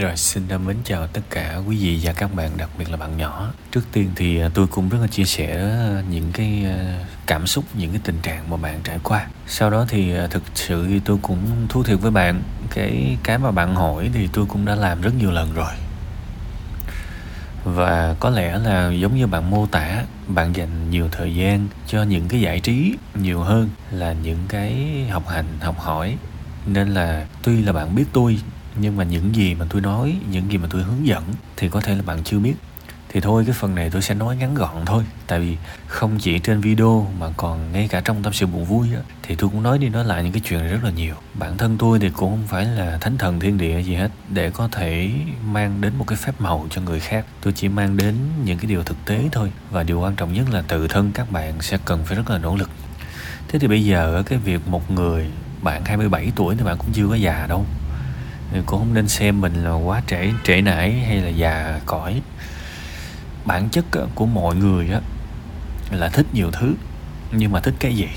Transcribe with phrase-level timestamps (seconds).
[0.00, 3.16] Rồi xin mến chào tất cả quý vị và các bạn, đặc biệt là bạn
[3.16, 3.52] nhỏ.
[3.72, 7.46] Trước tiên thì à, tôi cũng rất là chia sẻ à, những cái à, cảm
[7.46, 9.26] xúc, những cái tình trạng mà bạn trải qua.
[9.46, 13.50] Sau đó thì thực sự thì tôi cũng thú thiệt với bạn, cái cái mà
[13.50, 15.72] bạn hỏi thì tôi cũng đã làm rất nhiều lần rồi.
[17.64, 22.02] Và có lẽ là giống như bạn mô tả, bạn dành nhiều thời gian cho
[22.02, 26.16] những cái giải trí nhiều hơn là những cái học hành, học hỏi.
[26.66, 28.38] Nên là tuy là bạn biết tôi
[28.76, 31.24] nhưng mà những gì mà tôi nói những gì mà tôi hướng dẫn
[31.56, 32.54] thì có thể là bạn chưa biết.
[33.12, 35.04] Thì thôi cái phần này tôi sẽ nói ngắn gọn thôi.
[35.26, 35.56] Tại vì
[35.86, 39.34] không chỉ trên video mà còn ngay cả trong tâm sự buồn vui á, thì
[39.34, 41.14] tôi cũng nói đi nói lại những cái chuyện này rất là nhiều.
[41.34, 44.50] Bản thân tôi thì cũng không phải là thánh thần thiên địa gì hết để
[44.50, 45.10] có thể
[45.44, 47.26] mang đến một cái phép màu cho người khác.
[47.40, 48.14] Tôi chỉ mang đến
[48.44, 51.30] những cái điều thực tế thôi và điều quan trọng nhất là tự thân các
[51.30, 52.70] bạn sẽ cần phải rất là nỗ lực.
[53.48, 55.30] Thế thì bây giờ cái việc một người
[55.62, 57.66] bạn 27 tuổi thì bạn cũng chưa có già đâu
[58.52, 62.22] cũng không nên xem mình là quá trễ trễ nải hay là già cõi.
[63.44, 63.84] Bản chất
[64.14, 65.00] của mọi người á,
[65.90, 66.74] là thích nhiều thứ,
[67.32, 68.08] nhưng mà thích cái gì?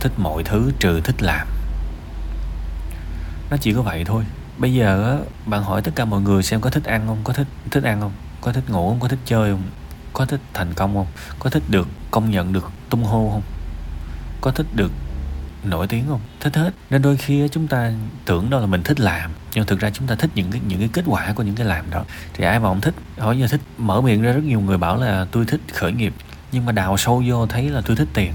[0.00, 1.46] Thích mọi thứ trừ thích làm.
[3.50, 4.24] Nó chỉ có vậy thôi.
[4.58, 7.32] Bây giờ á, bạn hỏi tất cả mọi người xem có thích ăn không, có
[7.32, 9.62] thích thích ăn không, có thích ngủ không, có thích chơi không,
[10.12, 11.06] có thích thành công không,
[11.38, 13.42] có thích được công nhận, được tung hô không,
[14.40, 14.92] có thích được
[15.70, 16.20] nổi tiếng không?
[16.40, 16.70] Thích hết.
[16.90, 17.92] Nên đôi khi chúng ta
[18.24, 20.78] tưởng đâu là mình thích làm, nhưng thực ra chúng ta thích những cái những
[20.78, 22.04] cái kết quả của những cái làm đó.
[22.34, 24.96] Thì ai mà không thích hỏi giờ thích, mở miệng ra rất nhiều người bảo
[24.96, 26.14] là tôi thích khởi nghiệp
[26.52, 28.32] nhưng mà đào sâu vô thấy là tôi thích tiền.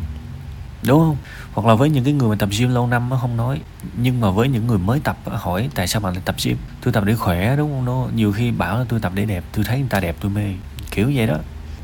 [0.87, 1.17] Đúng không?
[1.53, 3.61] Hoặc là với những cái người mà tập gym lâu năm nó không nói,
[3.97, 6.57] nhưng mà với những người mới tập hỏi tại sao bạn lại tập gym?
[6.83, 7.85] Tôi tập để khỏe đúng không?
[7.85, 10.31] Đó nhiều khi bảo là tôi tập để đẹp, tôi thấy người ta đẹp, tôi
[10.31, 10.53] mê
[10.91, 11.37] kiểu vậy đó.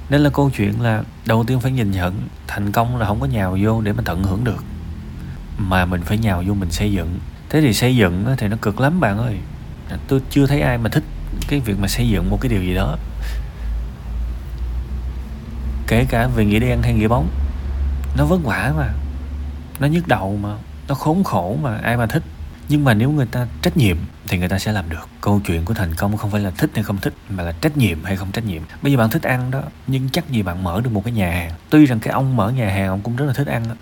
[0.09, 3.25] Nên là câu chuyện là đầu tiên phải nhìn nhận, thành công là không có
[3.25, 4.63] nhào vô để mà tận hưởng được
[5.57, 7.19] mà mình phải nhào vô mình xây dựng.
[7.49, 9.37] Thế thì xây dựng thì nó cực lắm bạn ơi.
[10.07, 11.03] Tôi chưa thấy ai mà thích
[11.47, 12.97] cái việc mà xây dựng một cái điều gì đó.
[15.87, 17.29] Kể cả về nghĩa đen hay nghĩa bóng,
[18.17, 18.87] nó vất vả mà.
[19.79, 20.49] Nó nhức đầu mà,
[20.87, 22.23] nó khốn khổ mà, ai mà thích.
[22.69, 25.09] Nhưng mà nếu người ta trách nhiệm thì người ta sẽ làm được.
[25.21, 27.77] Câu chuyện của thành công không phải là thích hay không thích, mà là trách
[27.77, 28.61] nhiệm hay không trách nhiệm.
[28.81, 31.31] Bây giờ bạn thích ăn đó, nhưng chắc gì bạn mở được một cái nhà
[31.31, 31.51] hàng.
[31.69, 33.75] Tuy rằng cái ông mở nhà hàng ông cũng rất là thích ăn đó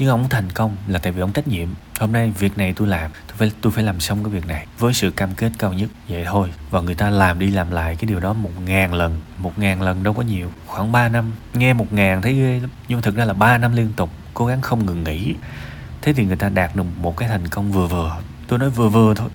[0.00, 1.68] nhưng ông thành công là tại vì ông trách nhiệm.
[1.98, 4.66] Hôm nay việc này tôi làm, tôi phải tôi phải làm xong cái việc này.
[4.78, 6.52] Với sự cam kết cao nhất, vậy thôi.
[6.70, 9.20] Và người ta làm đi làm lại cái điều đó một ngàn lần.
[9.38, 10.52] Một ngàn lần đâu có nhiều.
[10.66, 11.32] Khoảng 3 năm.
[11.54, 12.70] Nghe một ngàn thấy ghê lắm.
[12.88, 15.34] Nhưng thực ra là 3 năm liên tục, cố gắng không ngừng nghỉ.
[16.02, 18.16] Thế thì người ta đạt được một cái thành công vừa vừa.
[18.46, 19.28] Tôi nói vừa vừa thôi.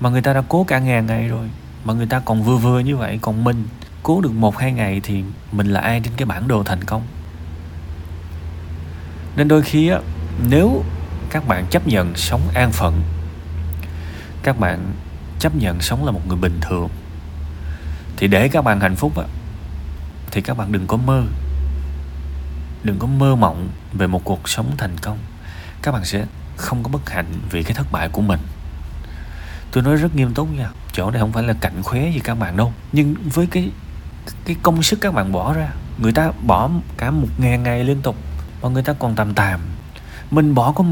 [0.00, 1.50] Mà người ta đã cố cả ngàn ngày rồi.
[1.84, 3.64] Mà người ta còn vừa vừa như vậy, còn mình,
[4.02, 7.02] cố được một hai ngày thì mình là ai trên cái bản đồ thành công?
[9.36, 9.98] Nên đôi khi á,
[10.48, 10.84] nếu
[11.30, 13.02] các bạn chấp nhận sống an phận,
[14.42, 14.92] các bạn
[15.38, 16.88] chấp nhận sống là một người bình thường,
[18.16, 19.24] thì để các bạn hạnh phúc á,
[20.30, 21.22] thì các bạn đừng có mơ.
[22.82, 25.18] Đừng có mơ mộng về một cuộc sống thành công.
[25.82, 26.26] Các bạn sẽ
[26.56, 28.40] không có bất hạnh vì cái thất bại của mình.
[29.72, 32.34] Tôi nói rất nghiêm túc nha, chỗ này không phải là cạnh khóe gì các
[32.34, 33.70] bạn đâu, nhưng với cái
[34.44, 35.68] cái công sức các bạn bỏ ra,
[35.98, 38.16] người ta bỏ cả một ngàn ngày liên tục
[38.62, 39.60] mà người ta còn tạm tạm.
[40.30, 40.84] Mình bỏ có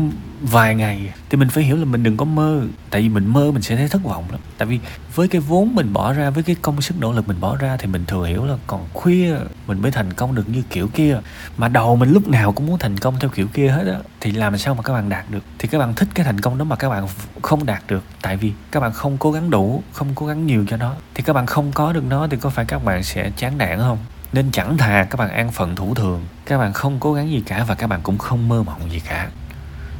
[0.42, 3.50] vài ngày thì mình phải hiểu là mình đừng có mơ, tại vì mình mơ
[3.52, 4.40] mình sẽ thấy thất vọng lắm.
[4.58, 4.80] Tại vì
[5.14, 7.76] với cái vốn mình bỏ ra, với cái công sức nỗ lực mình bỏ ra
[7.76, 9.36] thì mình thừa hiểu là còn khuya
[9.66, 11.18] mình mới thành công được như kiểu kia.
[11.56, 14.32] Mà đầu mình lúc nào cũng muốn thành công theo kiểu kia hết á, thì
[14.32, 15.42] làm sao mà các bạn đạt được?
[15.58, 17.06] Thì các bạn thích cái thành công đó mà các bạn
[17.42, 18.04] không đạt được.
[18.22, 20.94] Tại vì các bạn không cố gắng đủ, không cố gắng nhiều cho nó.
[21.14, 23.78] Thì các bạn không có được nó thì có phải các bạn sẽ chán nản
[23.78, 23.98] không?
[24.32, 27.42] Nên chẳng thà các bạn an phận thủ thường các bạn không cố gắng gì
[27.46, 29.28] cả và các bạn cũng không mơ mộng gì cả.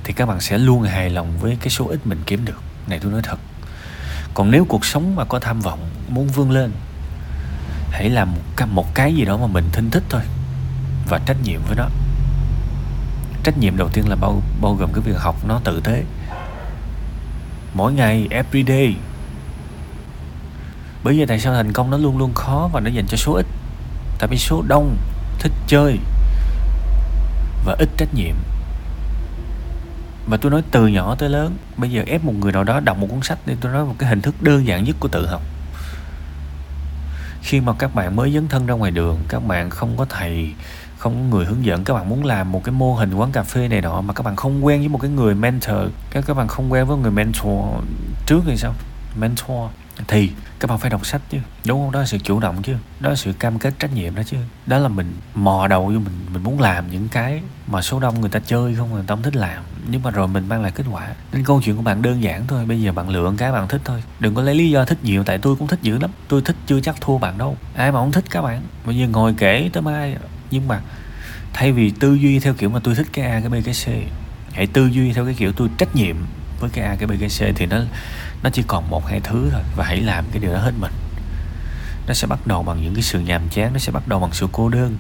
[0.04, 2.62] Thì các bạn sẽ luôn hài lòng với cái số ít mình kiếm được.
[2.86, 3.38] Này tôi nói thật
[4.34, 6.72] còn nếu cuộc sống mà có tham vọng muốn vươn lên
[7.90, 10.22] hãy làm một cái, một cái gì đó mà mình thinh thích thôi
[11.08, 11.88] và trách nhiệm với nó.
[13.42, 16.04] Trách nhiệm đầu tiên là bao bao gồm cái việc học nó tự tế.
[17.74, 18.94] Mỗi ngày every day.
[21.04, 23.32] Bởi vì tại sao thành công nó luôn luôn khó và nó dành cho số
[23.32, 23.46] ít?
[24.20, 24.96] Tại vì số đông
[25.38, 25.98] thích chơi
[27.64, 28.34] và ít trách nhiệm.
[30.26, 32.98] Và tôi nói từ nhỏ tới lớn, bây giờ ép một người nào đó đọc
[32.98, 35.26] một cuốn sách thì tôi nói một cái hình thức đơn giản nhất của tự
[35.26, 35.42] học.
[37.42, 40.52] Khi mà các bạn mới dấn thân ra ngoài đường, các bạn không có thầy,
[40.98, 43.42] không có người hướng dẫn, các bạn muốn làm một cái mô hình quán cà
[43.42, 45.78] phê này nọ mà các bạn không quen với một cái người mentor,
[46.10, 47.84] các các bạn không quen với người mentor
[48.26, 48.74] trước thì sao?
[49.20, 49.70] Mentor
[50.08, 50.30] thì,
[50.60, 51.38] các bạn phải đọc sách chứ.
[51.66, 51.92] Đúng không?
[51.92, 52.76] Đó là sự chủ động chứ.
[53.00, 54.36] Đó là sự cam kết trách nhiệm đó chứ.
[54.66, 58.20] Đó là mình mò đầu vô mình mình muốn làm những cái mà số đông
[58.20, 59.62] người ta chơi không, người ta không thích làm.
[59.90, 61.08] Nhưng mà rồi mình mang lại kết quả.
[61.32, 62.66] Nên câu chuyện của bạn đơn giản thôi.
[62.66, 64.02] Bây giờ bạn lựa cái bạn thích thôi.
[64.20, 66.10] Đừng có lấy lý do thích nhiều, tại tôi cũng thích dữ lắm.
[66.28, 67.56] Tôi thích chưa chắc thua bạn đâu.
[67.74, 68.62] Ai mà không thích các bạn?
[68.84, 70.16] Bây giờ ngồi kể tới mai.
[70.50, 70.80] Nhưng mà
[71.52, 73.86] thay vì tư duy theo kiểu mà tôi thích cái a, cái b, cái c,
[74.52, 76.16] hãy tư duy theo cái kiểu tôi trách nhiệm
[76.60, 77.78] với cái a, cái b, cái c thì nó
[78.42, 80.92] nó chỉ còn một, hai thứ thôi và hãy làm cái điều đó hết mình.
[82.06, 84.32] Nó sẽ bắt đầu bằng những cái sự nhàm chán, nó sẽ bắt đầu bằng
[84.32, 84.96] sự cô đơn.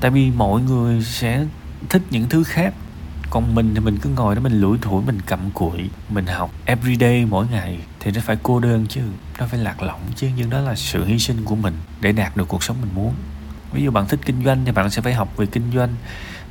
[0.00, 1.44] Tại vì mọi người sẽ
[1.88, 2.74] thích những thứ khác.
[3.30, 6.50] Còn mình thì mình cứ ngồi đó mình lủi thủi, mình cặm cụi, mình học
[6.64, 9.00] everyday mỗi ngày thì nó phải cô đơn chứ,
[9.38, 10.28] nó phải lạc lõng chứ.
[10.36, 13.14] Nhưng đó là sự hy sinh của mình để đạt được cuộc sống mình muốn.
[13.72, 15.94] Ví dụ bạn thích kinh doanh thì bạn sẽ phải học về kinh doanh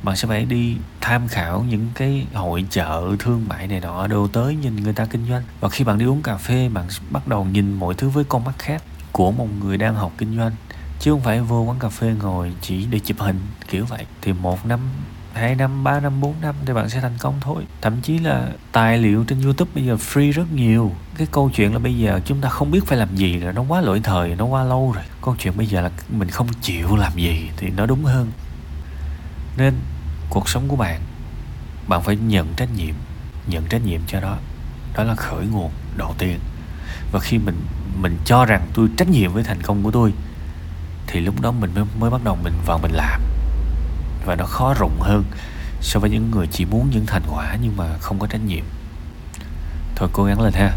[0.02, 4.28] bạn sẽ phải đi tham khảo những cái hội chợ thương mại này nọ, đồ
[4.28, 5.42] tới nhìn người ta kinh doanh.
[5.60, 8.44] Và khi bạn đi uống cà phê, bạn bắt đầu nhìn mọi thứ với con
[8.44, 10.52] mắt khác của một người đang học kinh doanh.
[11.00, 14.06] Chứ không phải vô quán cà phê ngồi chỉ để chụp hình, kiểu vậy.
[14.22, 14.80] Thì một năm,
[15.32, 17.64] hai năm, ba năm, bốn năm thì bạn sẽ thành công thôi.
[17.80, 20.92] Thậm chí là tài liệu trên youtube bây giờ free rất nhiều.
[21.18, 23.62] Cái câu chuyện là bây giờ chúng ta không biết phải làm gì rồi, nó
[23.62, 25.04] quá lỗi thời, nó quá lâu rồi.
[25.22, 28.30] Câu chuyện bây giờ là mình không chịu làm gì thì nó đúng hơn
[29.58, 29.74] nên
[30.30, 31.00] cuộc sống của bạn
[31.88, 32.94] bạn phải nhận trách nhiệm
[33.46, 34.38] nhận trách nhiệm cho đó
[34.96, 36.38] đó là khởi nguồn đầu tiên.
[37.12, 37.56] Và khi mình
[38.00, 40.12] mình cho rằng tôi trách nhiệm với thành công của tôi
[41.06, 43.22] thì lúc đó mình mới, mới bắt đầu mình vào mình làm.
[44.26, 45.24] Và nó khó rụng hơn
[45.80, 48.64] so với những người chỉ muốn những thành quả nhưng mà không có trách nhiệm.
[49.96, 50.72] Thôi cố gắng lên ha.